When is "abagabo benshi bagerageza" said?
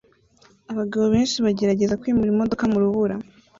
0.71-1.99